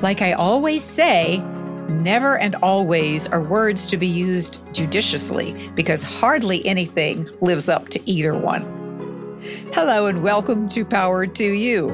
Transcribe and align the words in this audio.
Like 0.00 0.22
I 0.22 0.32
always 0.32 0.84
say, 0.84 1.38
never 1.88 2.38
and 2.38 2.54
always 2.62 3.26
are 3.26 3.42
words 3.42 3.84
to 3.88 3.96
be 3.96 4.06
used 4.06 4.60
judiciously 4.72 5.72
because 5.74 6.04
hardly 6.04 6.64
anything 6.64 7.28
lives 7.40 7.68
up 7.68 7.88
to 7.88 8.08
either 8.08 8.38
one. 8.38 8.62
Hello 9.72 10.06
and 10.06 10.22
welcome 10.22 10.68
to 10.68 10.84
Power 10.84 11.26
to 11.26 11.44
You. 11.44 11.90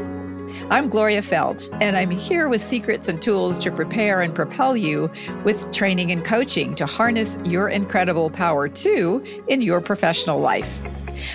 I'm 0.69 0.91
Gloria 0.91 1.23
Feldt, 1.23 1.75
and 1.81 1.97
I'm 1.97 2.11
here 2.11 2.47
with 2.51 2.63
secrets 2.63 3.09
and 3.09 3.23
tools 3.23 3.59
to 3.61 3.73
prepare 3.73 4.21
and 4.21 4.35
propel 4.35 4.77
you 4.77 5.11
with 5.45 5.73
training 5.73 6.11
and 6.11 6.23
coaching 6.23 6.75
to 6.75 6.85
harness 6.85 7.39
your 7.47 7.71
incredible 7.71 8.29
power 8.29 8.69
too 8.69 9.25
in 9.49 9.63
your 9.63 9.81
professional 9.81 10.41
life. 10.41 10.79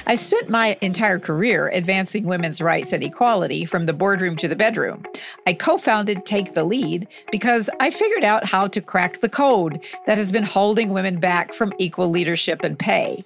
I've 0.05 0.19
spent 0.19 0.49
my 0.49 0.77
entire 0.81 1.19
career 1.19 1.69
advancing 1.69 2.25
women's 2.25 2.61
rights 2.61 2.93
and 2.93 3.03
equality 3.03 3.65
from 3.65 3.85
the 3.85 3.93
boardroom 3.93 4.35
to 4.37 4.47
the 4.47 4.55
bedroom. 4.55 5.03
I 5.45 5.53
co 5.53 5.77
founded 5.77 6.25
Take 6.25 6.53
the 6.53 6.63
Lead 6.63 7.07
because 7.31 7.69
I 7.79 7.89
figured 7.89 8.23
out 8.23 8.45
how 8.45 8.67
to 8.67 8.81
crack 8.81 9.21
the 9.21 9.29
code 9.29 9.83
that 10.05 10.17
has 10.17 10.31
been 10.31 10.43
holding 10.43 10.89
women 10.89 11.19
back 11.19 11.53
from 11.53 11.73
equal 11.77 12.09
leadership 12.09 12.63
and 12.63 12.77
pay. 12.77 13.23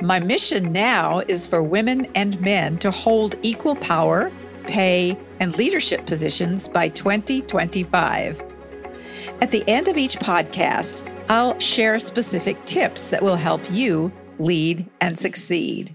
My 0.00 0.20
mission 0.20 0.72
now 0.72 1.20
is 1.28 1.46
for 1.46 1.62
women 1.62 2.06
and 2.14 2.40
men 2.40 2.78
to 2.78 2.90
hold 2.90 3.36
equal 3.42 3.76
power, 3.76 4.30
pay, 4.66 5.18
and 5.40 5.56
leadership 5.56 6.06
positions 6.06 6.68
by 6.68 6.88
2025. 6.88 8.42
At 9.40 9.50
the 9.50 9.68
end 9.68 9.88
of 9.88 9.98
each 9.98 10.18
podcast, 10.18 11.12
I'll 11.28 11.58
share 11.58 11.98
specific 11.98 12.64
tips 12.64 13.08
that 13.08 13.22
will 13.22 13.36
help 13.36 13.60
you 13.70 14.12
lead 14.38 14.86
and 15.00 15.18
succeed. 15.18 15.94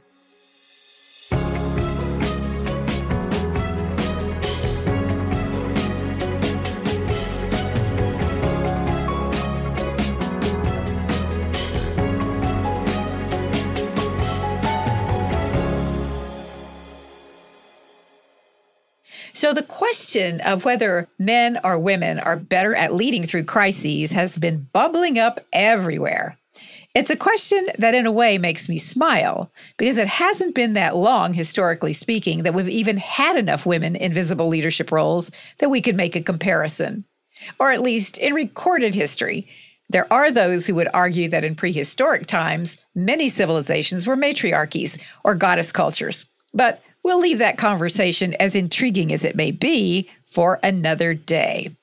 So, 19.42 19.56
the 19.56 19.64
question 19.64 20.40
of 20.42 20.66
whether 20.66 21.08
men 21.18 21.60
or 21.64 21.80
women 21.80 22.20
are 22.20 22.36
better 22.36 22.76
at 22.76 22.94
leading 22.94 23.24
through 23.26 23.46
crises 23.46 24.12
has 24.12 24.38
been 24.38 24.68
bubbling 24.72 25.18
up 25.18 25.40
everywhere. 25.52 26.38
It's 26.94 27.10
a 27.10 27.16
question 27.16 27.68
that, 27.78 27.96
in 27.96 28.06
a 28.06 28.12
way, 28.12 28.38
makes 28.38 28.68
me 28.68 28.78
smile 28.78 29.52
because 29.78 29.98
it 29.98 30.08
hasn't 30.08 30.56
been 30.56 30.74
that 30.74 30.96
long, 30.96 31.34
historically 31.34 31.94
speaking, 31.94 32.44
that 32.44 32.54
we've 32.54 32.68
even 32.68 32.98
had 32.98 33.38
enough 33.38 33.66
women 33.66 33.96
in 33.96 34.12
visible 34.12 34.48
leadership 34.48 34.92
roles 34.92 35.32
that 35.60 35.70
we 35.70 35.82
could 35.82 35.96
make 35.96 36.16
a 36.16 36.22
comparison. 36.22 37.06
Or 37.60 37.72
at 37.72 37.82
least 37.82 38.18
in 38.18 38.34
recorded 38.34 38.94
history, 38.94 39.48
there 39.90 40.12
are 40.12 40.32
those 40.32 40.68
who 40.68 40.76
would 40.76 40.90
argue 40.94 41.30
that 41.30 41.44
in 41.44 41.56
prehistoric 41.56 42.28
times, 42.28 42.78
many 42.94 43.30
civilizations 43.30 44.06
were 44.06 44.18
matriarchies 44.18 44.98
or 45.24 45.34
goddess 45.36 45.72
cultures. 45.72 46.26
But 46.54 46.82
We'll 47.04 47.20
leave 47.20 47.40
that 47.40 47.58
conversation, 47.58 48.36
as 48.36 48.56
intriguing 48.56 49.12
as 49.12 49.24
it 49.24 49.36
may 49.36 49.52
be, 49.52 50.10
for 50.26 50.60
another 50.62 51.14
day. 51.14 51.76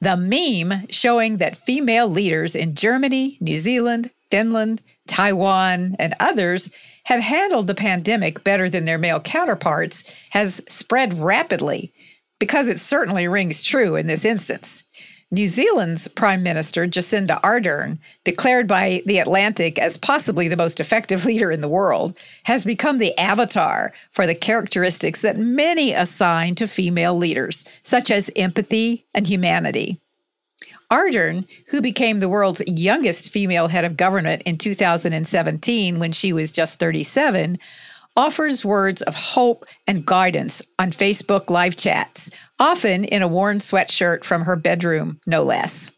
The 0.00 0.16
meme 0.16 0.86
showing 0.90 1.36
that 1.36 1.56
female 1.56 2.08
leaders 2.08 2.56
in 2.56 2.74
Germany, 2.74 3.38
New 3.40 3.58
Zealand, 3.58 4.10
Finland, 4.30 4.80
Taiwan, 5.06 5.96
and 5.98 6.14
others 6.20 6.70
have 7.04 7.20
handled 7.20 7.66
the 7.66 7.74
pandemic 7.74 8.44
better 8.44 8.70
than 8.70 8.84
their 8.84 8.98
male 8.98 9.20
counterparts 9.20 10.04
has 10.30 10.62
spread 10.68 11.20
rapidly 11.20 11.92
because 12.38 12.68
it 12.68 12.80
certainly 12.80 13.28
rings 13.28 13.64
true 13.64 13.96
in 13.96 14.06
this 14.06 14.24
instance. 14.24 14.84
New 15.32 15.46
Zealand's 15.46 16.08
Prime 16.08 16.42
Minister, 16.42 16.88
Jacinda 16.88 17.40
Ardern, 17.42 17.98
declared 18.24 18.66
by 18.66 19.00
The 19.06 19.18
Atlantic 19.18 19.78
as 19.78 19.96
possibly 19.96 20.48
the 20.48 20.56
most 20.56 20.80
effective 20.80 21.24
leader 21.26 21.52
in 21.52 21.60
the 21.60 21.68
world, 21.68 22.18
has 22.44 22.64
become 22.64 22.98
the 22.98 23.16
avatar 23.16 23.92
for 24.10 24.26
the 24.26 24.34
characteristics 24.34 25.20
that 25.20 25.38
many 25.38 25.92
assign 25.92 26.56
to 26.56 26.66
female 26.66 27.16
leaders, 27.16 27.64
such 27.82 28.10
as 28.10 28.30
empathy 28.34 29.06
and 29.14 29.26
humanity. 29.26 30.00
Ardern, 30.90 31.46
who 31.68 31.80
became 31.80 32.20
the 32.20 32.28
world's 32.28 32.62
youngest 32.66 33.30
female 33.30 33.68
head 33.68 33.84
of 33.84 33.96
government 33.96 34.42
in 34.42 34.58
2017 34.58 35.98
when 35.98 36.12
she 36.12 36.32
was 36.32 36.50
just 36.50 36.80
37, 36.80 37.58
offers 38.16 38.64
words 38.64 39.00
of 39.02 39.14
hope 39.14 39.64
and 39.86 40.04
guidance 40.04 40.62
on 40.78 40.90
Facebook 40.90 41.48
live 41.48 41.76
chats, 41.76 42.28
often 42.58 43.04
in 43.04 43.22
a 43.22 43.28
worn 43.28 43.58
sweatshirt 43.58 44.24
from 44.24 44.42
her 44.42 44.56
bedroom, 44.56 45.20
no 45.26 45.44
less. 45.44 45.92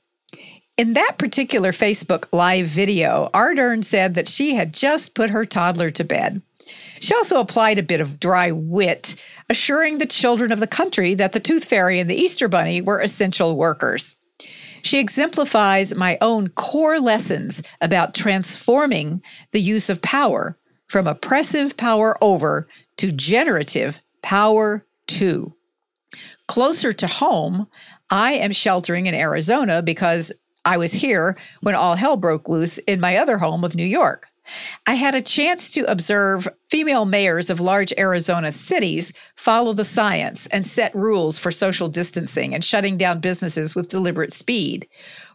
In 0.77 0.93
that 0.95 1.17
particular 1.19 1.73
Facebook 1.73 2.27
live 2.33 2.67
video, 2.67 3.31
Ardern 3.33 3.85
said 3.85 4.15
that 4.15 4.29
she 4.29 4.55
had 4.55 4.75
just 4.75 5.15
put 5.15 5.31
her 5.31 5.45
toddler 5.45 5.91
to 5.91 6.05
bed. 6.05 6.43
She 7.01 7.15
also 7.15 7.41
applied 7.41 7.79
a 7.79 7.83
bit 7.83 8.01
of 8.01 8.21
dry 8.21 8.53
wit, 8.53 9.17
assuring 9.49 9.99
the 9.99 10.07
children 10.07 10.53
of 10.53 10.61
the 10.61 10.67
country 10.67 11.15
that 11.15 11.33
the 11.33 11.41
Tooth 11.41 11.65
Fairy 11.65 11.99
and 11.99 12.09
the 12.09 12.15
Easter 12.15 12.49
Bunny 12.49 12.81
were 12.81 13.01
essential 13.01 13.57
workers. 13.57 14.17
She 14.83 14.99
exemplifies 14.99 15.95
my 15.95 16.19
own 16.21 16.49
core 16.49 17.01
lessons 17.01 17.63
about 17.81 18.15
transforming 18.15 19.23
the 19.53 19.61
use 19.61 19.89
of 19.89 20.03
power 20.03 20.57
from 20.87 21.07
oppressive 21.07 21.77
power 21.77 22.19
over 22.21 22.69
to 22.99 23.13
generative 23.13 24.01
power 24.23 24.85
to. 25.07 25.55
Closer 26.49 26.93
to 26.93 27.07
home, 27.07 27.67
I 28.11 28.35
am 28.35 28.53
sheltering 28.53 29.07
in 29.07 29.15
Arizona 29.15 29.83
because 29.83 30.33
I 30.65 30.77
was 30.77 30.93
here 30.93 31.37
when 31.61 31.75
all 31.75 31.97
hell 31.97 32.17
broke 32.17 32.49
loose 32.49 32.79
in 32.79 33.01
my 33.01 33.17
other 33.17 33.39
home 33.39 33.65
of 33.65 33.75
New 33.75 33.87
York. 33.87 34.29
I 34.87 34.95
had 34.95 35.15
a 35.15 35.23
chance 35.23 35.71
to 35.71 35.91
observe 35.91 36.49
female 36.69 37.05
mayors 37.05 37.51
of 37.51 37.61
large 37.61 37.93
Arizona 37.99 38.53
cities 38.53 39.13
follow 39.37 39.73
the 39.73 39.85
science 39.85 40.47
and 40.49 40.67
set 40.67 40.95
rules 40.95 41.39
for 41.39 41.51
social 41.51 41.89
distancing 41.89 42.55
and 42.55 42.65
shutting 42.65 42.97
down 42.97 43.21
businesses 43.21 43.75
with 43.75 43.91
deliberate 43.91 44.33
speed. 44.33 44.89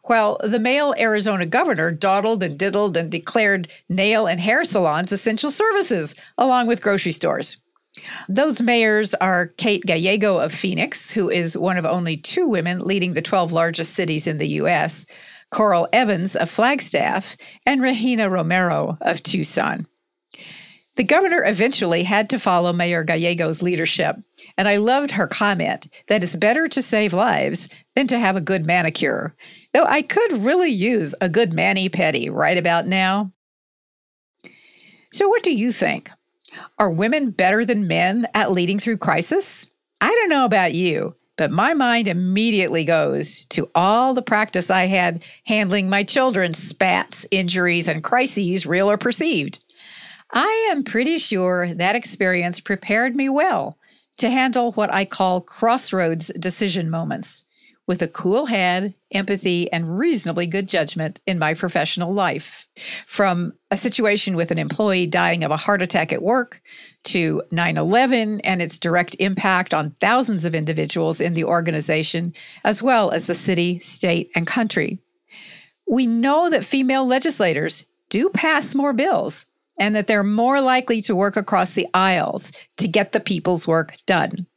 While 0.03 0.38
the 0.44 0.59
male 0.59 0.94
Arizona 0.97 1.45
governor 1.45 1.91
dawdled 1.91 2.44
and 2.44 2.57
diddled 2.57 2.97
and 2.97 3.11
declared 3.11 3.67
nail 3.89 4.27
and 4.27 4.39
hair 4.39 4.63
salons 4.63 5.11
essential 5.11 5.51
services, 5.51 6.16
along 6.38 6.67
with 6.67 6.81
grocery 6.81 7.11
stores. 7.11 7.57
Those 8.29 8.61
mayors 8.61 9.13
are 9.16 9.47
Kate 9.57 9.85
Gallego 9.85 10.38
of 10.38 10.53
Phoenix, 10.53 11.11
who 11.11 11.29
is 11.29 11.57
one 11.57 11.77
of 11.77 11.85
only 11.85 12.17
two 12.17 12.47
women 12.47 12.79
leading 12.79 13.13
the 13.13 13.22
12 13.22 13.51
largest 13.51 13.94
cities 13.94 14.27
in 14.27 14.38
the 14.38 14.47
U.S., 14.47 15.06
Coral 15.51 15.87
Evans 15.93 16.35
of 16.35 16.49
Flagstaff, 16.49 17.37
and 17.65 17.81
Regina 17.81 18.29
Romero 18.29 18.97
of 19.01 19.23
Tucson. 19.23 19.87
The 20.97 21.03
governor 21.03 21.43
eventually 21.45 22.03
had 22.03 22.27
to 22.31 22.39
follow 22.39 22.73
Mayor 22.73 23.03
Gallego's 23.03 23.61
leadership, 23.61 24.15
and 24.57 24.67
I 24.67 24.77
loved 24.77 25.11
her 25.11 25.27
comment 25.27 25.87
that 26.07 26.23
it's 26.23 26.35
better 26.35 26.67
to 26.67 26.81
save 26.81 27.13
lives 27.13 27.69
than 27.93 28.07
to 28.07 28.17
have 28.17 28.35
a 28.35 28.41
good 28.41 28.65
manicure, 28.65 29.35
though 29.73 29.85
I 29.85 30.01
could 30.01 30.43
really 30.43 30.71
use 30.71 31.13
a 31.21 31.29
good 31.29 31.53
mani 31.53 31.87
pedi 31.87 32.31
right 32.31 32.57
about 32.57 32.87
now. 32.87 33.31
So, 35.11 35.27
what 35.27 35.43
do 35.43 35.53
you 35.53 35.71
think? 35.71 36.09
Are 36.79 36.89
women 36.89 37.29
better 37.29 37.63
than 37.63 37.87
men 37.87 38.27
at 38.33 38.51
leading 38.51 38.79
through 38.79 38.97
crisis? 38.97 39.69
I 40.01 40.09
don't 40.09 40.29
know 40.29 40.45
about 40.45 40.73
you, 40.73 41.15
but 41.37 41.51
my 41.51 41.73
mind 41.73 42.07
immediately 42.07 42.83
goes 42.83 43.45
to 43.47 43.69
all 43.73 44.13
the 44.13 44.21
practice 44.21 44.69
I 44.69 44.85
had 44.85 45.23
handling 45.45 45.89
my 45.89 46.03
children's 46.03 46.57
spats, 46.57 47.25
injuries, 47.31 47.87
and 47.87 48.03
crises, 48.03 48.65
real 48.65 48.89
or 48.89 48.97
perceived. 48.97 49.59
I 50.33 50.67
am 50.71 50.83
pretty 50.83 51.17
sure 51.19 51.73
that 51.73 51.95
experience 51.95 52.59
prepared 52.59 53.15
me 53.15 53.29
well 53.29 53.77
to 54.17 54.29
handle 54.29 54.73
what 54.73 54.94
I 54.94 55.06
call 55.06 55.41
crossroads 55.41 56.27
decision 56.39 56.89
moments 56.89 57.45
with 57.88 58.01
a 58.01 58.07
cool 58.07 58.48
head, 58.48 58.94
empathy, 59.12 59.72
and 59.72 59.98
reasonably 59.98 60.45
good 60.45 60.68
judgment 60.68 61.22
in 61.25 61.39
my 61.39 61.54
professional 61.54 62.13
life. 62.13 62.68
From 63.07 63.54
a 63.72 63.78
situation 63.78 64.36
with 64.36 64.51
an 64.51 64.57
employee 64.57 65.07
dying 65.07 65.44
of 65.44 65.51
a 65.51 65.57
heart 65.57 65.81
attack 65.81 66.12
at 66.12 66.22
work 66.22 66.62
to 67.06 67.42
9 67.50 67.78
11 67.78 68.42
and 68.42 68.62
its 68.62 68.78
direct 68.78 69.16
impact 69.19 69.74
on 69.74 69.95
thousands 70.01 70.44
of 70.44 70.54
individuals 70.54 71.22
in 71.22 71.34
the 71.34 71.45
organization, 71.45 72.34
as 72.63 72.84
well 72.84 73.10
as 73.12 73.25
the 73.25 73.34
city, 73.34 73.80
state, 73.80 74.30
and 74.36 74.45
country. 74.45 75.00
We 75.88 76.06
know 76.06 76.50
that 76.50 76.66
female 76.66 77.07
legislators 77.07 77.86
do 78.10 78.30
pass 78.30 78.75
more 78.75 78.94
bills 78.94 79.48
and 79.80 79.95
that 79.95 80.07
they're 80.07 80.24
more 80.24 80.60
likely 80.60 81.01
to 81.01 81.16
work 81.16 81.38
across 81.38 81.72
the 81.72 81.88
aisles 81.94 82.51
to 82.78 82.88
get 82.88 83.12
the 83.13 83.19
people's 83.19 83.68
work 83.68 83.95
done. 84.06 84.48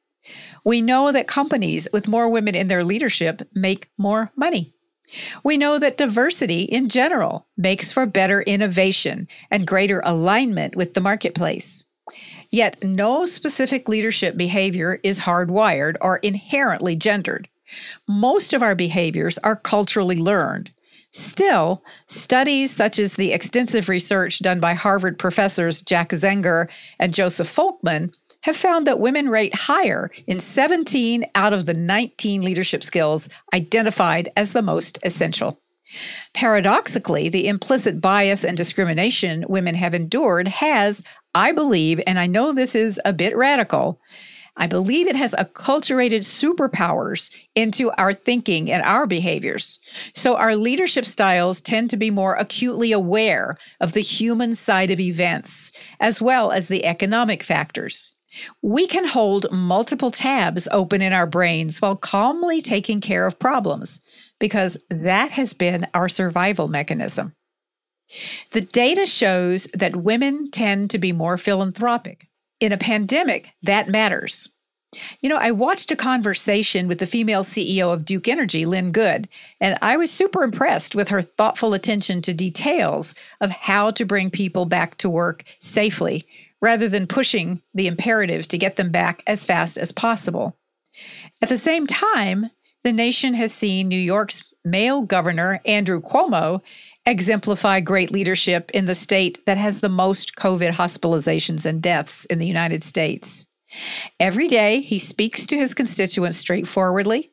We 0.64 0.80
know 0.80 1.12
that 1.12 1.26
companies 1.26 1.88
with 1.92 2.08
more 2.08 2.28
women 2.28 2.54
in 2.54 2.68
their 2.68 2.84
leadership 2.84 3.48
make 3.54 3.88
more 3.96 4.30
money. 4.36 4.74
We 5.42 5.58
know 5.58 5.78
that 5.78 5.96
diversity 5.96 6.62
in 6.62 6.88
general 6.88 7.46
makes 7.56 7.92
for 7.92 8.06
better 8.06 8.42
innovation 8.42 9.28
and 9.50 9.66
greater 9.66 10.00
alignment 10.04 10.76
with 10.76 10.94
the 10.94 11.00
marketplace. 11.00 11.84
Yet, 12.50 12.82
no 12.82 13.26
specific 13.26 13.88
leadership 13.88 14.36
behavior 14.36 15.00
is 15.02 15.20
hardwired 15.20 15.96
or 16.00 16.18
inherently 16.18 16.96
gendered. 16.96 17.48
Most 18.08 18.52
of 18.52 18.62
our 18.62 18.74
behaviors 18.74 19.38
are 19.38 19.56
culturally 19.56 20.16
learned. 20.16 20.72
Still, 21.12 21.84
studies 22.06 22.74
such 22.74 22.98
as 22.98 23.14
the 23.14 23.32
extensive 23.32 23.88
research 23.88 24.40
done 24.40 24.60
by 24.60 24.74
Harvard 24.74 25.18
professors 25.18 25.82
Jack 25.82 26.10
Zenger 26.10 26.68
and 26.98 27.14
Joseph 27.14 27.52
Folkman 27.54 28.12
have 28.42 28.56
found 28.56 28.87
that 28.87 29.00
women 29.00 29.28
rate 29.28 29.54
higher 29.54 30.10
in 30.26 30.40
17 30.40 31.26
out 31.34 31.52
of 31.52 31.66
the 31.66 31.75
19 31.75 32.42
leadership 32.42 32.82
skills 32.82 33.28
identified 33.52 34.31
as 34.37 34.52
the 34.52 34.62
most 34.62 34.98
essential. 35.02 35.60
Paradoxically, 36.34 37.28
the 37.28 37.48
implicit 37.48 38.00
bias 38.00 38.44
and 38.44 38.56
discrimination 38.56 39.44
women 39.48 39.75
have 39.75 39.94
endured 39.94 40.46
has, 40.46 41.02
I 41.34 41.52
believe, 41.52 42.00
and 42.06 42.19
I 42.19 42.26
know 42.26 42.52
this 42.52 42.75
is 42.75 43.00
a 43.04 43.12
bit 43.12 43.37
radical, 43.37 44.00
I 44.56 44.66
believe 44.66 45.06
it 45.06 45.16
has 45.16 45.32
acculturated 45.32 46.20
superpowers 46.20 47.31
into 47.54 47.90
our 47.93 48.12
thinking 48.12 48.70
and 48.70 48.82
our 48.82 49.06
behaviors. 49.06 49.81
So 50.14 50.36
our 50.36 50.54
leadership 50.54 51.06
styles 51.06 51.60
tend 51.60 51.88
to 51.90 51.96
be 51.96 52.10
more 52.10 52.34
acutely 52.34 52.93
aware 52.93 53.56
of 53.81 53.93
the 53.93 54.00
human 54.00 54.54
side 54.54 54.90
of 54.90 55.00
events, 55.00 55.72
as 55.98 56.20
well 56.20 56.52
as 56.52 56.69
the 56.69 56.84
economic 56.84 57.43
factors. 57.43 58.12
We 58.62 58.87
can 58.87 59.06
hold 59.06 59.50
multiple 59.50 60.11
tabs 60.11 60.69
open 60.71 61.03
in 61.03 61.12
our 61.12 61.27
brains 61.27 61.81
while 61.81 61.97
calmly 61.97 62.61
taking 62.61 63.00
care 63.00 63.27
of 63.27 63.38
problems 63.38 64.00
because 64.38 64.79
that 64.88 65.32
has 65.32 65.53
been 65.53 65.87
our 65.94 66.09
survival 66.09 66.69
mechanism. 66.69 67.35
The 68.53 68.61
data 68.61 69.06
shows 69.06 69.69
that 69.75 69.97
women 69.97 70.50
tend 70.50 70.91
to 70.91 70.99
be 70.99 71.12
more 71.12 71.38
philanthropic. 71.38 72.29
In 72.59 72.73
a 72.73 72.79
pandemic, 72.79 73.50
that 73.62 73.88
matters. 73.88 74.49
You 75.21 75.29
know, 75.29 75.37
I 75.37 75.53
watched 75.53 75.93
a 75.93 75.97
conversation 75.97 76.88
with 76.88 76.99
the 76.99 77.06
female 77.06 77.44
CEO 77.44 77.93
of 77.93 78.05
Duke 78.05 78.27
Energy, 78.27 78.67
Lynn 78.67 78.91
Good, 78.91 79.29
and 79.61 79.79
I 79.81 79.97
was 79.97 80.11
super 80.11 80.43
impressed 80.43 80.97
with 80.97 81.09
her 81.11 81.23
thoughtful 81.23 81.75
attention 81.75 82.21
to 82.23 82.35
details 82.35 83.15
of 83.41 83.50
how 83.50 83.93
to 83.93 84.05
bring 84.05 84.31
people 84.31 84.67
back 84.67 84.97
to 84.99 85.09
work 85.09 85.44
safely 85.61 86.27
rather 86.60 86.88
than 86.88 87.06
pushing 87.06 87.62
the 87.74 87.86
imperative 87.86 88.46
to 88.48 88.58
get 88.58 88.76
them 88.76 88.90
back 88.90 89.22
as 89.26 89.44
fast 89.44 89.78
as 89.78 89.92
possible. 89.92 90.56
At 91.40 91.48
the 91.48 91.58
same 91.58 91.86
time, 91.86 92.50
the 92.82 92.92
nation 92.92 93.34
has 93.34 93.52
seen 93.52 93.88
New 93.88 93.98
York's 93.98 94.42
male 94.64 95.02
governor, 95.02 95.60
Andrew 95.64 96.00
Cuomo, 96.00 96.60
exemplify 97.06 97.80
great 97.80 98.10
leadership 98.10 98.70
in 98.72 98.84
the 98.84 98.94
state 98.94 99.44
that 99.46 99.56
has 99.56 99.80
the 99.80 99.88
most 99.88 100.36
COVID 100.36 100.72
hospitalizations 100.72 101.64
and 101.64 101.82
deaths 101.82 102.24
in 102.26 102.38
the 102.38 102.46
United 102.46 102.82
States. 102.82 103.46
Every 104.18 104.48
day, 104.48 104.80
he 104.80 104.98
speaks 104.98 105.46
to 105.46 105.56
his 105.56 105.74
constituents 105.74 106.38
straightforwardly, 106.38 107.30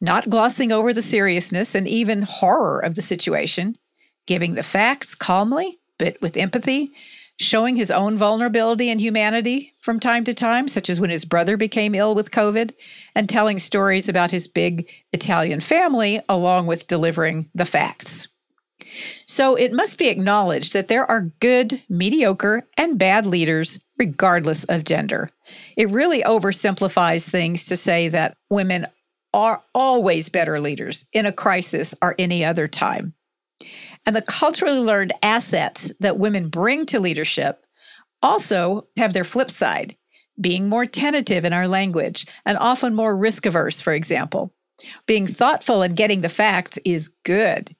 not 0.00 0.28
glossing 0.28 0.72
over 0.72 0.92
the 0.92 1.02
seriousness 1.02 1.74
and 1.74 1.88
even 1.88 2.22
horror 2.22 2.78
of 2.78 2.94
the 2.94 3.02
situation, 3.02 3.76
giving 4.26 4.54
the 4.54 4.62
facts 4.62 5.14
calmly, 5.14 5.78
but 5.98 6.20
with 6.20 6.36
empathy, 6.36 6.92
showing 7.38 7.76
his 7.76 7.90
own 7.90 8.16
vulnerability 8.16 8.88
and 8.90 9.00
humanity 9.00 9.72
from 9.80 9.98
time 9.98 10.24
to 10.24 10.34
time, 10.34 10.68
such 10.68 10.88
as 10.88 11.00
when 11.00 11.10
his 11.10 11.24
brother 11.24 11.56
became 11.56 11.94
ill 11.94 12.14
with 12.14 12.30
COVID, 12.30 12.72
and 13.14 13.28
telling 13.28 13.58
stories 13.58 14.08
about 14.08 14.30
his 14.30 14.48
big 14.48 14.88
Italian 15.12 15.60
family, 15.60 16.20
along 16.28 16.66
with 16.66 16.86
delivering 16.86 17.50
the 17.54 17.64
facts. 17.64 18.28
So 19.26 19.56
it 19.56 19.72
must 19.72 19.98
be 19.98 20.08
acknowledged 20.08 20.72
that 20.72 20.88
there 20.88 21.08
are 21.10 21.32
good, 21.40 21.82
mediocre, 21.88 22.68
and 22.76 22.98
bad 22.98 23.26
leaders, 23.26 23.80
regardless 23.98 24.64
of 24.64 24.84
gender. 24.84 25.30
It 25.76 25.90
really 25.90 26.22
oversimplifies 26.22 27.28
things 27.28 27.66
to 27.66 27.76
say 27.76 28.08
that 28.08 28.36
women 28.50 28.86
are 29.32 29.62
always 29.74 30.28
better 30.28 30.60
leaders 30.60 31.04
in 31.12 31.26
a 31.26 31.32
crisis 31.32 31.94
or 32.00 32.14
any 32.18 32.44
other 32.44 32.68
time. 32.68 33.14
And 34.06 34.14
the 34.14 34.22
culturally 34.22 34.78
learned 34.80 35.12
assets 35.22 35.90
that 36.00 36.18
women 36.18 36.48
bring 36.48 36.86
to 36.86 37.00
leadership 37.00 37.66
also 38.22 38.86
have 38.96 39.12
their 39.12 39.24
flip 39.24 39.50
side, 39.50 39.96
being 40.40 40.68
more 40.68 40.86
tentative 40.86 41.44
in 41.44 41.52
our 41.52 41.68
language 41.68 42.26
and 42.44 42.58
often 42.58 42.94
more 42.94 43.16
risk 43.16 43.46
averse, 43.46 43.80
for 43.80 43.92
example. 43.92 44.52
Being 45.06 45.26
thoughtful 45.26 45.82
and 45.82 45.96
getting 45.96 46.20
the 46.20 46.28
facts 46.28 46.78
is 46.84 47.10
good. 47.24 47.74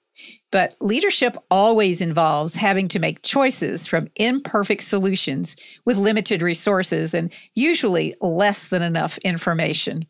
But 0.51 0.75
leadership 0.79 1.35
always 1.51 1.99
involves 1.99 2.55
having 2.55 2.87
to 2.89 2.99
make 2.99 3.21
choices 3.21 3.85
from 3.85 4.07
imperfect 4.15 4.83
solutions 4.83 5.57
with 5.83 5.97
limited 5.97 6.41
resources 6.41 7.13
and 7.13 7.33
usually 7.53 8.15
less 8.21 8.69
than 8.69 8.81
enough 8.81 9.17
information. 9.19 10.05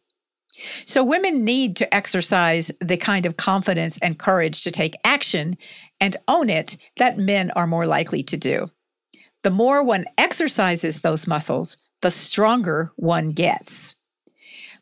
So, 0.86 1.04
women 1.04 1.44
need 1.44 1.76
to 1.78 1.94
exercise 1.94 2.72
the 2.80 2.98
kind 2.98 3.26
of 3.26 3.38
confidence 3.38 3.98
and 4.02 4.20
courage 4.20 4.64
to 4.64 4.72
take 4.72 4.96
action 5.04 5.58
and 6.00 6.18
own 6.28 6.50
it 6.50 6.78
that 6.98 7.18
men 7.18 7.52
are 7.52 7.68
more 7.68 7.86
likely 7.86 8.24
to 8.24 8.38
do. 8.38 8.70
The 9.44 9.52
more 9.52 9.84
one 9.84 10.06
exercises 10.18 11.02
those 11.02 11.28
muscles, 11.28 11.78
the 12.02 12.12
stronger 12.12 12.92
one 12.96 13.32
gets. 13.32 13.96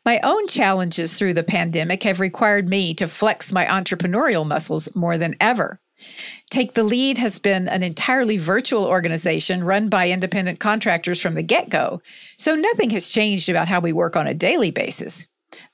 My 0.04 0.20
own 0.22 0.46
challenges 0.46 1.14
through 1.14 1.34
the 1.34 1.42
pandemic 1.42 2.02
have 2.02 2.20
required 2.20 2.68
me 2.68 2.92
to 2.94 3.06
flex 3.06 3.52
my 3.52 3.64
entrepreneurial 3.64 4.46
muscles 4.46 4.88
more 4.94 5.16
than 5.16 5.36
ever. 5.40 5.80
Take 6.50 6.74
the 6.74 6.82
Lead 6.82 7.18
has 7.18 7.38
been 7.38 7.68
an 7.68 7.82
entirely 7.82 8.36
virtual 8.36 8.84
organization 8.84 9.64
run 9.64 9.88
by 9.88 10.10
independent 10.10 10.60
contractors 10.60 11.20
from 11.20 11.34
the 11.34 11.42
get 11.42 11.70
go, 11.70 12.02
so 12.36 12.54
nothing 12.54 12.90
has 12.90 13.10
changed 13.10 13.48
about 13.48 13.68
how 13.68 13.80
we 13.80 13.92
work 13.92 14.16
on 14.16 14.26
a 14.26 14.34
daily 14.34 14.70
basis. 14.70 15.26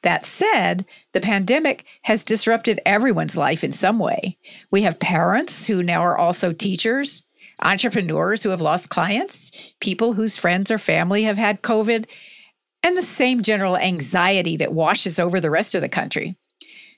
That 0.02 0.26
said, 0.26 0.84
the 1.12 1.20
pandemic 1.20 1.84
has 2.02 2.24
disrupted 2.24 2.80
everyone's 2.84 3.36
life 3.36 3.62
in 3.62 3.72
some 3.72 3.98
way. 3.98 4.38
We 4.70 4.82
have 4.82 4.98
parents 4.98 5.66
who 5.66 5.82
now 5.82 6.02
are 6.02 6.18
also 6.18 6.52
teachers, 6.52 7.22
entrepreneurs 7.62 8.42
who 8.42 8.50
have 8.50 8.60
lost 8.60 8.88
clients, 8.88 9.74
people 9.80 10.14
whose 10.14 10.36
friends 10.36 10.70
or 10.70 10.78
family 10.78 11.24
have 11.24 11.38
had 11.38 11.62
COVID, 11.62 12.06
and 12.82 12.96
the 12.96 13.02
same 13.02 13.42
general 13.42 13.76
anxiety 13.76 14.56
that 14.56 14.72
washes 14.72 15.18
over 15.18 15.40
the 15.40 15.50
rest 15.50 15.74
of 15.74 15.82
the 15.82 15.88
country. 15.88 16.36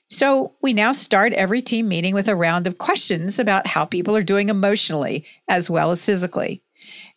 So, 0.09 0.53
we 0.61 0.73
now 0.73 0.91
start 0.91 1.33
every 1.33 1.61
team 1.61 1.87
meeting 1.87 2.13
with 2.13 2.27
a 2.27 2.35
round 2.35 2.67
of 2.67 2.77
questions 2.77 3.39
about 3.39 3.67
how 3.67 3.85
people 3.85 4.15
are 4.15 4.23
doing 4.23 4.49
emotionally 4.49 5.25
as 5.47 5.69
well 5.69 5.91
as 5.91 6.05
physically. 6.05 6.61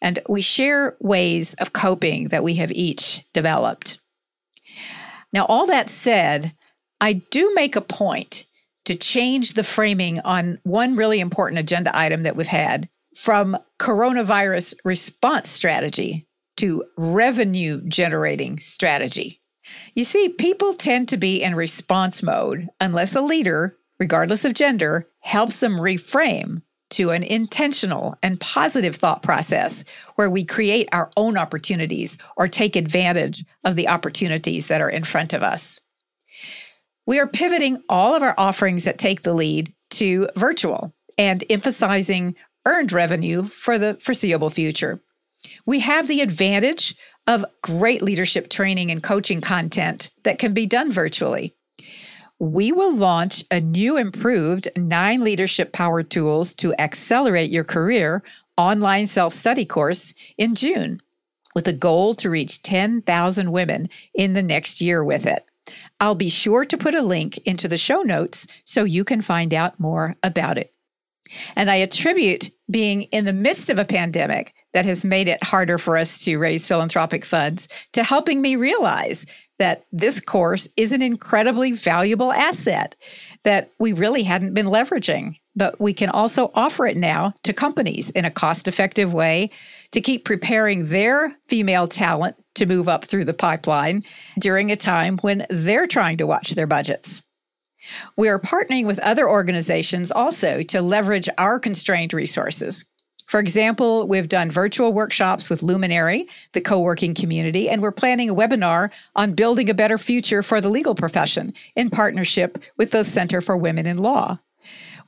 And 0.00 0.20
we 0.28 0.40
share 0.40 0.96
ways 1.00 1.54
of 1.54 1.72
coping 1.72 2.28
that 2.28 2.44
we 2.44 2.54
have 2.54 2.72
each 2.72 3.24
developed. 3.32 4.00
Now, 5.37 5.45
all 5.50 5.66
that 5.66 5.90
said, 5.90 6.55
I 6.99 7.12
do 7.12 7.52
make 7.55 7.76
a 7.76 7.83
point 7.83 8.47
to 8.87 8.95
change 8.95 9.52
the 9.52 9.62
framing 9.62 10.19
on 10.21 10.59
one 10.62 10.97
really 10.97 11.21
important 11.21 11.59
agenda 11.59 11.90
item 11.95 12.23
that 12.23 12.37
we've 12.37 12.47
had 12.47 12.88
from 13.14 13.59
coronavirus 13.78 14.76
response 14.83 15.50
strategy 15.50 16.26
to 16.57 16.85
revenue 16.97 17.83
generating 17.87 18.59
strategy. 18.61 19.43
You 19.95 20.05
see, 20.05 20.31
people 20.31 20.73
tend 20.73 21.07
to 21.11 21.19
be 21.19 21.43
in 21.43 21.55
response 21.55 22.23
mode 22.23 22.69
unless 22.81 23.14
a 23.14 23.21
leader, 23.21 23.76
regardless 24.00 24.47
of 24.47 24.55
gender, 24.55 25.07
helps 25.23 25.61
them 25.61 25.76
reframe 25.76 26.62
to 26.90 27.11
an 27.11 27.23
intentional 27.23 28.16
and 28.23 28.40
positive 28.40 28.97
thought 28.97 29.23
process 29.23 29.85
where 30.14 30.31
we 30.31 30.45
create 30.45 30.88
our 30.93 31.11
own 31.16 31.37
opportunities 31.37 32.16
or 32.37 32.49
take 32.49 32.76
advantage 32.76 33.45
of 33.64 33.75
the 33.75 33.88
opportunities 33.88 34.69
that 34.69 34.81
are 34.81 34.90
in 34.90 35.05
front 35.05 35.33
of 35.33 35.43
us. 35.43 35.81
We 37.07 37.19
are 37.19 37.26
pivoting 37.26 37.83
all 37.88 38.14
of 38.14 38.23
our 38.23 38.35
offerings 38.38 38.85
that 38.85 38.99
take 38.99 39.23
the 39.23 39.35
lead 39.35 39.73
to 39.90 40.28
virtual 40.37 40.95
and 41.19 41.45
emphasizing 41.50 42.35
earned 42.66 42.93
revenue 42.93 43.47
for 43.47 43.78
the 43.78 43.97
foreseeable 44.00 44.50
future. 44.50 45.00
We 45.64 45.81
have 45.81 46.09
the 46.09 46.21
advantage 46.21 46.97
of 47.26 47.45
great 47.62 48.02
leadership 48.02 48.50
training 48.50 48.90
and 48.90 49.02
coaching 49.02 49.40
content 49.40 50.11
that 50.25 50.38
can 50.38 50.55
be 50.55 50.66
done 50.66 50.93
virtually. 50.93 51.55
We 52.38 52.71
will 52.71 52.95
launch 52.95 53.45
a 53.50 53.61
new 53.61 53.97
improved 53.97 54.69
nine 54.76 55.25
leadership 55.25 55.73
power 55.73 56.02
tools 56.02 56.55
to 56.57 56.75
accelerate 56.78 57.50
your 57.50 57.64
career 57.64 58.23
online 58.59 59.07
self 59.07 59.33
study 59.33 59.64
course 59.64 60.12
in 60.37 60.55
June 60.55 61.00
with 61.55 61.66
a 61.66 61.73
goal 61.73 62.14
to 62.14 62.28
reach 62.28 62.62
10,000 62.62 63.50
women 63.50 63.88
in 64.12 64.35
the 64.35 64.43
next 64.43 64.83
year 64.83 65.02
with 65.02 65.25
it. 65.25 65.47
I'll 65.99 66.14
be 66.14 66.28
sure 66.28 66.66
to 66.66 66.76
put 66.76 66.95
a 66.95 67.02
link 67.02 67.38
into 67.38 67.69
the 67.69 67.78
show 67.78 68.02
notes 68.02 68.47
so 68.64 68.85
you 68.85 69.05
can 69.05 69.23
find 69.23 69.55
out 69.55 69.81
more 69.81 70.16
about 70.23 70.59
it. 70.59 70.75
And 71.57 71.71
I 71.71 71.76
attribute 71.76 72.50
being 72.71 73.02
in 73.05 73.25
the 73.25 73.33
midst 73.33 73.71
of 73.71 73.78
a 73.78 73.85
pandemic 73.85 74.55
that 74.75 74.85
has 74.85 75.05
made 75.05 75.28
it 75.28 75.43
harder 75.43 75.78
for 75.78 75.97
us 75.97 76.23
to 76.25 76.37
raise 76.37 76.66
philanthropic 76.66 77.25
funds 77.25 77.69
to 77.93 78.05
helping 78.05 78.43
me 78.43 78.57
realize 78.57 79.25
that 79.58 79.86
this 79.92 80.20
course 80.20 80.68
is 80.76 80.92
an 80.92 81.02
incredibly 81.02 81.72
valuable 81.72 82.32
asset 82.32 82.94
that 83.44 83.70
we 83.78 83.92
really 83.92 84.22
hadn't 84.22 84.54
been 84.54 84.66
leveraging 84.66 85.36
but 85.56 85.80
we 85.80 85.94
can 85.94 86.10
also 86.10 86.50
offer 86.54 86.86
it 86.86 86.96
now 86.96 87.34
to 87.42 87.52
companies 87.52 88.10
in 88.10 88.26
a 88.26 88.30
cost 88.30 88.68
effective 88.68 89.12
way 89.12 89.50
to 89.90 90.00
keep 90.00 90.25
preparing 90.25 90.86
their 90.86 91.34
female 91.48 91.88
talent 91.88 92.36
to 92.54 92.66
move 92.66 92.88
up 92.88 93.06
through 93.06 93.25
the 93.25 93.34
pipeline 93.34 94.04
during 94.38 94.70
a 94.70 94.76
time 94.76 95.16
when 95.18 95.46
they're 95.48 95.86
trying 95.86 96.18
to 96.18 96.26
watch 96.26 96.50
their 96.50 96.66
budgets. 96.66 97.22
We 98.16 98.28
are 98.28 98.38
partnering 98.38 98.86
with 98.86 98.98
other 98.98 99.28
organizations 99.28 100.12
also 100.12 100.62
to 100.64 100.82
leverage 100.82 101.28
our 101.38 101.58
constrained 101.58 102.12
resources. 102.12 102.84
For 103.26 103.40
example, 103.40 104.06
we've 104.06 104.28
done 104.28 104.50
virtual 104.50 104.92
workshops 104.92 105.50
with 105.50 105.62
Luminary, 105.62 106.28
the 106.52 106.61
co 106.61 106.80
working 106.80 107.12
community, 107.12 107.68
and 107.68 107.83
we're 107.83 107.92
planning 107.92 108.30
a 108.30 108.35
webinar 108.35 108.90
on 109.16 109.35
building 109.35 109.68
a 109.68 109.75
better 109.75 109.99
future 109.99 110.42
for 110.42 110.61
the 110.61 110.68
legal 110.68 110.95
profession 110.95 111.52
in 111.75 111.90
partnership 111.90 112.62
with 112.76 112.92
the 112.92 113.04
Center 113.04 113.40
for 113.40 113.56
Women 113.56 113.85
in 113.85 113.97
Law. 113.97 114.38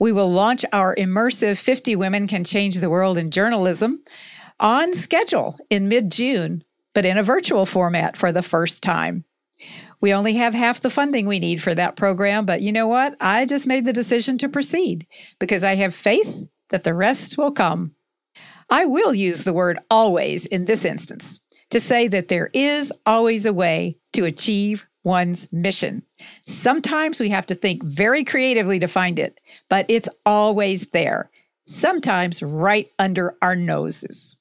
We 0.01 0.13
will 0.13 0.31
launch 0.31 0.65
our 0.73 0.95
immersive 0.97 1.59
50 1.59 1.97
Women 1.97 2.27
Can 2.27 2.45
Change 2.45 2.79
the 2.79 2.91
World 2.91 3.19
in 3.19 3.31
Journalism 3.31 4.03
on 4.61 4.95
schedule 4.95 5.57
in 5.71 5.89
mid 5.89 6.11
June, 6.11 6.65
but 6.95 7.05
in 7.05 7.17
a 7.17 7.23
virtual 7.23 7.67
format 7.67 8.17
for 8.17 8.33
the 8.33 8.43
first 8.43 8.83
time. 8.83 9.25
We 10.01 10.13
only 10.13 10.35
have 10.35 10.55
half 10.55 10.81
the 10.81 10.91
funding 10.91 11.27
we 11.27 11.41
need 11.41 11.63
for 11.63 11.75
that 11.75 11.97
program, 11.97 12.47
but 12.47 12.63
you 12.63 12.73
know 12.73 12.87
what? 12.87 13.17
I 13.21 13.47
just 13.47 13.67
made 13.67 13.85
the 13.85 13.93
decision 13.93 14.39
to 14.39 14.49
proceed 14.49 15.07
because 15.41 15.65
I 15.65 15.75
have 15.77 15.95
faith 15.95 16.47
that 16.71 16.85
the 16.85 16.95
rest 16.95 17.37
will 17.37 17.51
come. 17.51 17.95
I 18.71 18.85
will 18.85 19.15
use 19.15 19.45
the 19.45 19.53
word 19.53 19.79
always 19.91 20.47
in 20.47 20.67
this 20.67 20.85
instance 20.85 21.41
to 21.71 21.81
say 21.81 22.09
that 22.09 22.29
there 22.29 22.51
is 22.53 22.93
always 23.07 23.47
a 23.47 23.53
way 23.53 23.97
to 24.13 24.25
achieve 24.25 24.87
one's 25.05 25.51
mission. 25.53 26.03
Sometimes 26.47 27.21
we 27.21 27.31
have 27.31 27.47
to 27.47 27.55
think 27.55 27.83
very 27.83 28.25
creatively 28.25 28.79
to 28.79 28.89
find 28.89 29.19
it, 29.19 29.39
but 29.71 29.87
it's 29.89 30.09
always 30.27 30.89
there, 30.89 31.31
sometimes 31.67 32.43
right 32.43 32.91
under 32.99 33.37
our 33.41 33.57
noses. 33.57 34.37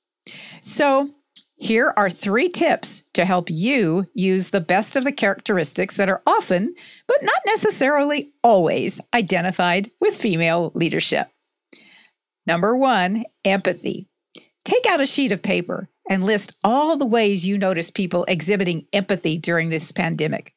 So, 0.64 1.12
here 1.60 1.92
are 1.98 2.10
three 2.10 2.50
tips 2.50 3.04
to 3.14 3.26
help 3.26 3.50
you 3.50 4.06
use 4.14 4.52
the 4.52 4.62
best 4.62 4.96
of 4.96 5.04
the 5.04 5.12
characteristics 5.12 5.96
that 5.98 6.10
are 6.10 6.22
often, 6.28 6.76
but 7.08 7.24
not 7.24 7.42
necessarily 7.48 8.32
always, 8.44 9.02
identified 9.12 9.90
with 10.00 10.16
female 10.16 10.72
leadership. 10.76 11.30
Number 12.46 12.78
one, 12.78 13.26
empathy. 13.44 14.08
Take 14.68 14.86
out 14.86 15.00
a 15.00 15.06
sheet 15.06 15.32
of 15.32 15.42
paper 15.42 15.88
and 16.10 16.26
list 16.26 16.52
all 16.62 16.98
the 16.98 17.06
ways 17.06 17.48
you 17.48 17.58
notice 17.58 17.90
people 17.90 18.26
exhibiting 18.28 18.86
empathy 18.92 19.38
during 19.38 19.70
this 19.70 19.94
pandemic. 19.94 20.54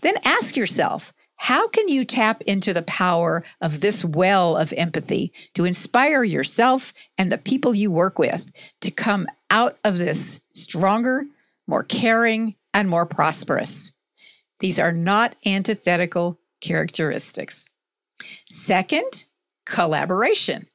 Then 0.00 0.14
ask 0.24 0.56
yourself, 0.56 1.12
how 1.36 1.68
can 1.68 1.86
you 1.88 2.06
tap 2.06 2.40
into 2.46 2.72
the 2.72 2.80
power 2.80 3.44
of 3.60 3.80
this 3.82 4.06
well 4.06 4.56
of 4.56 4.72
empathy 4.72 5.34
to 5.52 5.66
inspire 5.66 6.24
yourself 6.24 6.94
and 7.18 7.30
the 7.30 7.36
people 7.36 7.74
you 7.74 7.90
work 7.90 8.18
with 8.18 8.50
to 8.80 8.90
come 8.90 9.26
out 9.50 9.76
of 9.84 9.98
this 9.98 10.40
stronger, 10.54 11.26
more 11.66 11.82
caring, 11.82 12.54
and 12.72 12.88
more 12.88 13.04
prosperous. 13.04 13.92
These 14.60 14.78
are 14.78 14.92
not 14.92 15.36
antithetical 15.44 16.40
characteristics. 16.62 17.68
Second, 18.46 19.26
collaboration. 19.66 20.68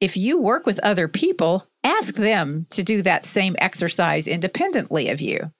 If 0.00 0.16
you 0.16 0.40
work 0.40 0.66
with 0.66 0.78
other 0.80 1.08
people, 1.08 1.66
ask 1.82 2.14
them 2.14 2.66
to 2.70 2.82
do 2.82 3.02
that 3.02 3.24
same 3.24 3.56
exercise 3.58 4.26
independently 4.26 5.08
of 5.08 5.20
you. 5.20 5.52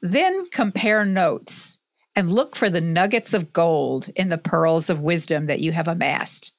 Then 0.00 0.48
compare 0.50 1.04
notes 1.04 1.78
and 2.14 2.32
look 2.32 2.56
for 2.56 2.68
the 2.68 2.80
nuggets 2.80 3.32
of 3.32 3.52
gold 3.52 4.10
in 4.16 4.28
the 4.28 4.38
pearls 4.38 4.90
of 4.90 5.00
wisdom 5.00 5.46
that 5.46 5.60
you 5.60 5.72
have 5.72 5.88
amassed. 5.88 6.52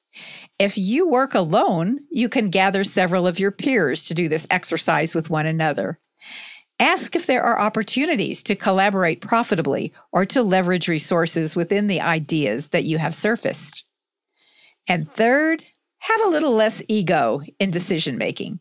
If 0.58 0.78
you 0.78 1.08
work 1.08 1.34
alone, 1.34 2.00
you 2.10 2.28
can 2.28 2.50
gather 2.50 2.84
several 2.84 3.26
of 3.26 3.38
your 3.38 3.50
peers 3.50 4.06
to 4.06 4.14
do 4.14 4.28
this 4.28 4.46
exercise 4.50 5.14
with 5.14 5.30
one 5.30 5.46
another. 5.46 5.98
Ask 6.80 7.14
if 7.14 7.26
there 7.26 7.42
are 7.42 7.60
opportunities 7.60 8.42
to 8.44 8.56
collaborate 8.56 9.20
profitably 9.20 9.92
or 10.12 10.24
to 10.26 10.42
leverage 10.42 10.88
resources 10.88 11.54
within 11.54 11.86
the 11.86 12.00
ideas 12.00 12.68
that 12.68 12.84
you 12.84 12.98
have 12.98 13.14
surfaced. 13.14 13.84
And 14.88 15.12
third, 15.12 15.62
have 16.04 16.20
a 16.22 16.28
little 16.28 16.52
less 16.52 16.82
ego 16.86 17.40
in 17.58 17.70
decision 17.70 18.18
making. 18.18 18.60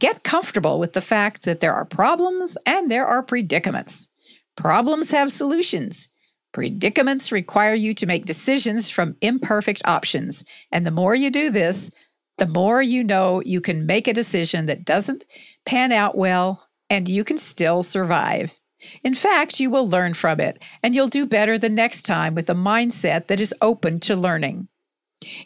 Get 0.00 0.24
comfortable 0.24 0.80
with 0.80 0.92
the 0.92 1.00
fact 1.00 1.44
that 1.44 1.60
there 1.60 1.72
are 1.72 1.84
problems 1.84 2.58
and 2.66 2.90
there 2.90 3.06
are 3.06 3.22
predicaments. 3.22 4.08
Problems 4.56 5.12
have 5.12 5.30
solutions. 5.30 6.08
Predicaments 6.52 7.30
require 7.30 7.74
you 7.74 7.94
to 7.94 8.06
make 8.06 8.24
decisions 8.24 8.90
from 8.90 9.16
imperfect 9.20 9.82
options. 9.84 10.44
And 10.72 10.84
the 10.84 10.90
more 10.90 11.14
you 11.14 11.30
do 11.30 11.48
this, 11.48 11.92
the 12.38 12.46
more 12.48 12.82
you 12.82 13.04
know 13.04 13.40
you 13.44 13.60
can 13.60 13.86
make 13.86 14.08
a 14.08 14.12
decision 14.12 14.66
that 14.66 14.84
doesn't 14.84 15.24
pan 15.64 15.92
out 15.92 16.18
well 16.18 16.68
and 16.90 17.08
you 17.08 17.22
can 17.22 17.38
still 17.38 17.84
survive. 17.84 18.58
In 19.04 19.14
fact, 19.14 19.60
you 19.60 19.70
will 19.70 19.88
learn 19.88 20.12
from 20.14 20.40
it 20.40 20.60
and 20.82 20.92
you'll 20.92 21.06
do 21.06 21.24
better 21.24 21.56
the 21.56 21.68
next 21.68 22.02
time 22.02 22.34
with 22.34 22.50
a 22.50 22.54
mindset 22.54 23.28
that 23.28 23.38
is 23.38 23.54
open 23.62 24.00
to 24.00 24.16
learning. 24.16 24.66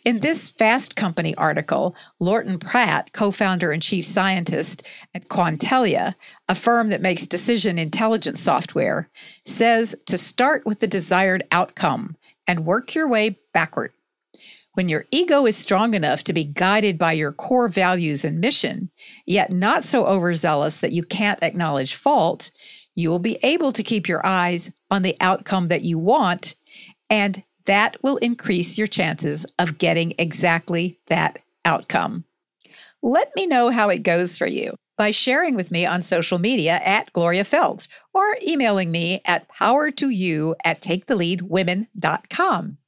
In 0.04 0.20
this 0.20 0.48
Fast 0.48 0.96
Company 0.96 1.34
article, 1.36 1.94
Lorien 2.20 2.58
Pratt, 2.58 3.12
co 3.12 3.30
founder 3.30 3.70
and 3.70 3.82
chief 3.82 4.04
scientist 4.04 4.82
at 5.14 5.28
Quantellia, 5.28 6.14
a 6.48 6.54
firm 6.54 6.88
that 6.88 7.02
makes 7.02 7.26
decision 7.26 7.78
intelligence 7.78 8.40
software, 8.40 9.08
says 9.44 9.94
to 10.06 10.16
start 10.16 10.66
with 10.66 10.80
the 10.80 10.86
desired 10.86 11.44
outcome 11.52 12.16
and 12.46 12.66
work 12.66 12.94
your 12.94 13.08
way 13.08 13.38
backward. 13.52 13.92
When 14.74 14.88
your 14.88 15.06
ego 15.10 15.44
is 15.46 15.56
strong 15.56 15.94
enough 15.94 16.22
to 16.24 16.32
be 16.32 16.44
guided 16.44 16.98
by 16.98 17.12
your 17.12 17.32
core 17.32 17.68
values 17.68 18.24
and 18.24 18.40
mission, 18.40 18.90
yet 19.26 19.50
not 19.50 19.82
so 19.82 20.06
overzealous 20.06 20.76
that 20.76 20.92
you 20.92 21.02
can't 21.02 21.42
acknowledge 21.42 21.94
fault, 21.94 22.52
you 22.94 23.10
will 23.10 23.18
be 23.18 23.38
able 23.42 23.72
to 23.72 23.82
keep 23.82 24.08
your 24.08 24.24
eyes 24.24 24.70
on 24.90 25.02
the 25.02 25.16
outcome 25.20 25.68
that 25.68 25.82
you 25.82 25.98
want 25.98 26.54
and 27.10 27.42
that 27.68 27.96
will 28.02 28.16
increase 28.16 28.76
your 28.78 28.86
chances 28.86 29.46
of 29.58 29.78
getting 29.78 30.14
exactly 30.18 30.98
that 31.08 31.38
outcome. 31.66 32.24
Let 33.02 33.30
me 33.36 33.46
know 33.46 33.70
how 33.70 33.90
it 33.90 34.02
goes 34.02 34.38
for 34.38 34.46
you 34.46 34.74
by 34.96 35.10
sharing 35.10 35.54
with 35.54 35.70
me 35.70 35.84
on 35.84 36.02
social 36.02 36.38
media 36.38 36.80
at 36.82 37.12
Gloria 37.12 37.44
Feldt 37.44 37.86
or 38.14 38.24
emailing 38.44 38.90
me 38.90 39.20
at 39.26 39.48
power2you 39.50 40.54
at 40.64 40.80
taketheleadwomen.com. 40.80 42.78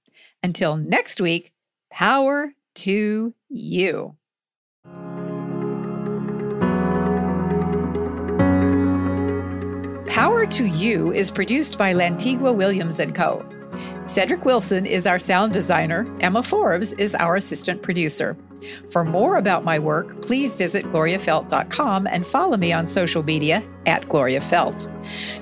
Until 0.43 0.77
next 0.77 1.21
week, 1.21 1.53
power 1.91 2.55
to 2.77 3.35
you. 3.51 4.17
Power 10.07 10.47
to 10.47 10.65
You 10.65 11.13
is 11.13 11.31
produced 11.31 11.77
by 11.77 11.93
Lantigua 11.93 12.57
Williams 12.57 12.99
& 13.07 13.15
Co. 13.15 13.60
Cedric 14.11 14.45
Wilson 14.45 14.85
is 14.87 15.07
our 15.07 15.21
sound 15.21 15.53
designer. 15.53 16.05
Emma 16.19 16.43
Forbes 16.43 16.93
is 16.95 17.15
our 17.15 17.37
assistant 17.37 17.81
producer. 17.81 18.37
For 18.91 19.05
more 19.05 19.37
about 19.37 19.65
my 19.65 19.79
work, 19.79 20.21
please 20.21 20.57
visit 20.57 20.85
gloriafeldt.com 20.87 22.09
and 22.09 22.27
follow 22.27 22.57
me 22.57 22.73
on 22.73 22.89
social 22.89 23.23
media 23.23 23.63
at 23.87 24.09
Gloria 24.09 24.41
Feldt. 24.41 24.89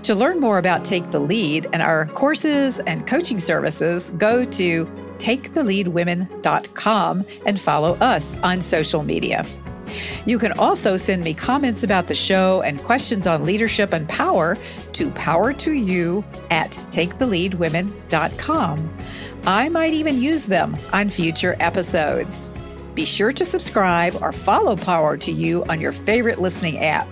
To 0.02 0.14
learn 0.14 0.38
more 0.38 0.58
about 0.58 0.84
Take 0.84 1.12
the 1.12 1.18
Lead 1.18 1.66
and 1.72 1.80
our 1.80 2.08
courses 2.08 2.78
and 2.80 3.06
coaching 3.06 3.40
services, 3.40 4.10
go 4.18 4.44
to 4.44 4.84
taketheleadwomen.com 5.16 7.24
and 7.46 7.58
follow 7.58 7.94
us 7.94 8.36
on 8.42 8.60
social 8.60 9.02
media. 9.02 9.46
You 10.26 10.38
can 10.38 10.52
also 10.52 10.96
send 10.96 11.24
me 11.24 11.34
comments 11.34 11.82
about 11.82 12.06
the 12.06 12.14
show 12.14 12.62
and 12.62 12.82
questions 12.82 13.26
on 13.26 13.44
leadership 13.44 13.92
and 13.92 14.08
power 14.08 14.56
to 14.92 15.10
power2you 15.10 16.24
at 16.50 16.70
taketheleadwomen.com. 16.90 18.98
I 19.44 19.68
might 19.68 19.92
even 19.92 20.20
use 20.20 20.46
them 20.46 20.76
on 20.92 21.10
future 21.10 21.56
episodes. 21.60 22.50
Be 22.94 23.04
sure 23.04 23.32
to 23.32 23.44
subscribe 23.44 24.20
or 24.20 24.32
follow 24.32 24.74
Power 24.74 25.16
to 25.18 25.30
You 25.30 25.64
on 25.66 25.80
your 25.80 25.92
favorite 25.92 26.40
listening 26.40 26.78
app. 26.78 27.06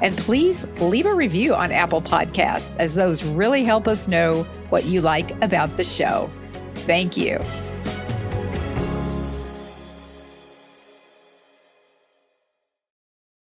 And 0.00 0.16
please 0.16 0.66
leave 0.78 1.06
a 1.06 1.14
review 1.14 1.54
on 1.54 1.72
Apple 1.72 2.00
Podcasts, 2.00 2.76
as 2.78 2.94
those 2.94 3.24
really 3.24 3.64
help 3.64 3.88
us 3.88 4.06
know 4.06 4.44
what 4.70 4.84
you 4.84 5.00
like 5.00 5.30
about 5.42 5.76
the 5.76 5.84
show. 5.84 6.30
Thank 6.86 7.16
you. 7.16 7.40